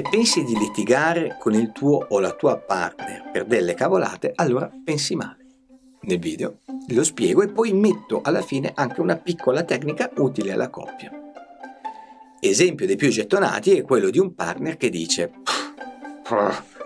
[0.00, 4.70] Se pensi di litigare con il tuo o la tua partner per delle cavolate, allora
[4.82, 5.44] pensi male.
[6.04, 10.70] Nel video lo spiego e poi metto alla fine anche una piccola tecnica utile alla
[10.70, 11.12] coppia.
[12.40, 15.32] Esempio dei più gettonati è quello di un partner che dice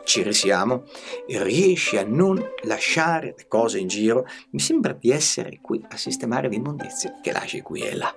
[0.03, 0.83] ci risiamo,
[1.29, 6.49] riesci a non lasciare le cose in giro, mi sembra di essere qui a sistemare
[6.49, 8.12] l'immondizia che lasci qui e là.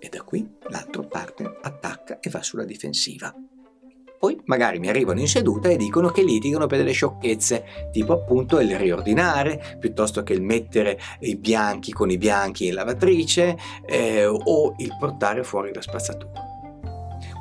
[0.00, 3.32] E da qui l'altro partner attacca e va sulla difensiva.
[4.22, 8.60] Poi magari mi arrivano in seduta e dicono che litigano per delle sciocchezze, tipo appunto
[8.60, 14.74] il riordinare, piuttosto che il mettere i bianchi con i bianchi in lavatrice eh, o
[14.76, 16.40] il portare fuori la spazzatura.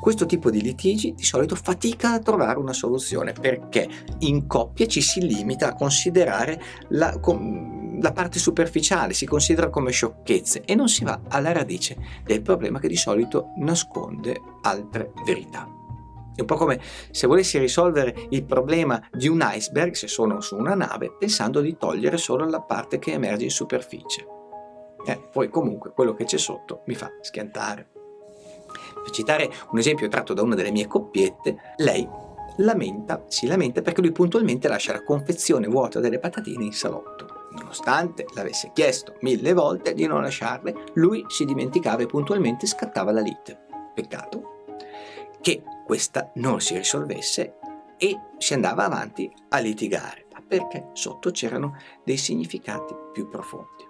[0.02, 3.88] Questo tipo di litigi di solito fatica a trovare una soluzione perché
[4.22, 7.16] in coppia ci si limita a considerare la,
[8.00, 12.80] la parte superficiale, si considera come sciocchezze e non si va alla radice del problema
[12.80, 15.76] che di solito nasconde altre verità.
[16.42, 20.58] È un po' come se volessi risolvere il problema di un iceberg se sono su
[20.58, 24.26] una nave pensando di togliere solo la parte che emerge in superficie.
[25.06, 27.90] Eh, poi comunque quello che c'è sotto mi fa schiantare.
[29.04, 32.10] Per citare un esempio tratto da una delle mie coppiette, lei
[32.58, 37.50] lamenta, si lamenta perché lui puntualmente lascia la confezione vuota delle patatine in salotto.
[37.52, 43.22] Nonostante l'avesse chiesto mille volte di non lasciarle, lui si dimenticava e puntualmente scattava la
[43.22, 43.60] lite.
[43.94, 44.52] Peccato
[45.42, 47.56] che questa non si risolvesse
[47.98, 51.76] e si andava avanti a litigare, perché sotto c'erano
[52.06, 53.84] dei significati più profondi.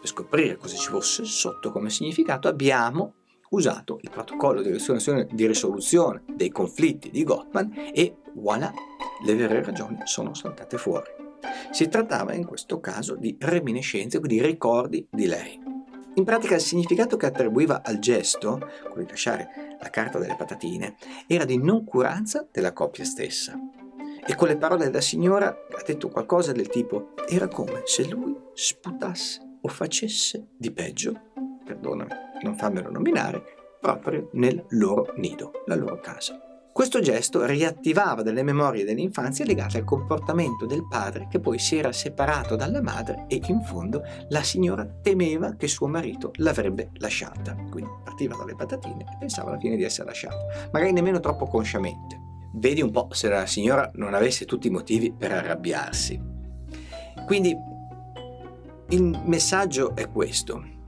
[0.00, 3.16] Per scoprire cosa ci fosse sotto come significato abbiamo
[3.50, 8.72] usato il protocollo di risoluzione dei conflitti di Gottman e voilà,
[9.22, 11.10] le vere ragioni sono saltate fuori.
[11.70, 15.71] Si trattava in questo caso di reminiscenze, quindi ricordi di lei.
[16.14, 20.96] In pratica il significato che attribuiva al gesto, quello di lasciare la carta delle patatine,
[21.26, 23.58] era di noncuranza della coppia stessa.
[24.24, 28.36] E con le parole della signora ha detto qualcosa del tipo era come se lui
[28.52, 31.18] sputasse o facesse di peggio,
[31.64, 32.10] perdonami,
[32.42, 33.42] non fammelo nominare,
[33.80, 36.51] proprio nel loro nido, la loro casa.
[36.72, 41.92] Questo gesto riattivava delle memorie dell'infanzia legate al comportamento del padre che poi si era
[41.92, 47.54] separato dalla madre e in fondo la signora temeva che suo marito l'avrebbe lasciata.
[47.70, 52.18] Quindi partiva dalle patatine e pensava alla fine di essere lasciato, magari nemmeno troppo consciamente.
[52.54, 56.18] Vedi un po' se la signora non avesse tutti i motivi per arrabbiarsi.
[57.26, 57.54] Quindi
[58.88, 60.80] il messaggio è questo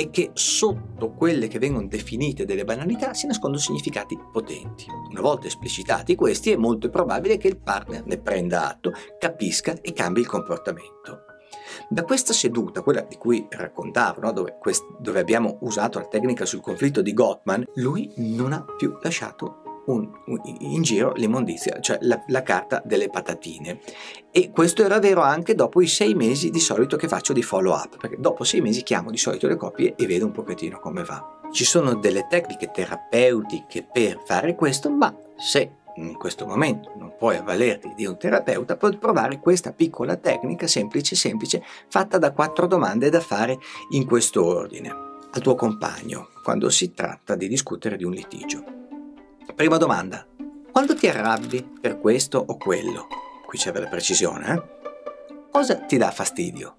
[0.00, 4.86] è che sotto quelle che vengono definite delle banalità si nascondono significati potenti.
[5.10, 9.92] Una volta esplicitati questi è molto probabile che il partner ne prenda atto, capisca e
[9.92, 11.24] cambi il comportamento.
[11.90, 14.32] Da questa seduta, quella di cui raccontavo, no?
[14.32, 18.96] dove, quest- dove abbiamo usato la tecnica sul conflitto di Gottman, lui non ha più
[19.02, 23.80] lasciato un, un, in giro l'immondizia, cioè la, la, carta delle patatine.
[24.30, 27.74] E questo era vero anche dopo i sei mesi di solito che faccio di follow
[27.74, 31.04] up, perché dopo sei mesi chiamo di solito le coppie e vedo un pochettino come
[31.04, 31.38] va.
[31.50, 37.36] Ci sono delle tecniche terapeutiche per fare questo, ma se in questo momento non puoi
[37.36, 43.10] avvalerti di un terapeuta, puoi provare questa piccola tecnica semplice semplice fatta da quattro domande
[43.10, 43.58] da fare
[43.90, 48.79] in questo ordine al tuo compagno quando si tratta di discutere di un litigio.
[49.54, 50.26] Prima domanda.
[50.70, 53.06] Quando ti arrabbi per questo o quello?
[53.46, 54.62] Qui c'è della precisione, eh?
[55.50, 56.76] Cosa ti dà fastidio?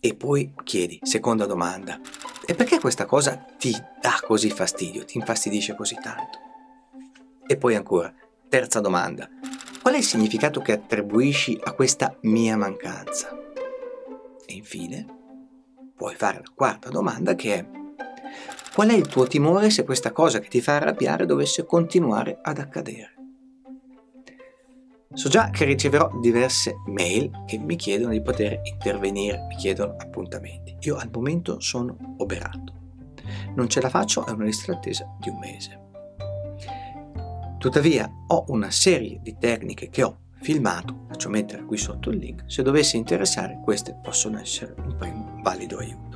[0.00, 2.00] E poi chiedi, seconda domanda,
[2.46, 6.38] e perché questa cosa ti dà così fastidio, ti infastidisce così tanto?
[7.46, 8.12] E poi ancora,
[8.48, 9.28] terza domanda,
[9.82, 13.28] qual è il significato che attribuisci a questa mia mancanza?
[14.46, 15.06] E infine,
[15.94, 17.77] puoi fare la quarta domanda che è,
[18.78, 22.58] Qual è il tuo timore se questa cosa che ti fa arrabbiare dovesse continuare ad
[22.58, 23.14] accadere?
[25.12, 30.76] So già che riceverò diverse mail che mi chiedono di poter intervenire, mi chiedono appuntamenti.
[30.82, 32.72] Io al momento sono oberato.
[33.56, 35.80] Non ce la faccio, è una lista d'attesa di un mese.
[37.58, 42.44] Tuttavia ho una serie di tecniche che ho filmato, faccio mettere qui sotto il link,
[42.46, 46.06] se dovesse interessare queste possono essere un valido aiuto.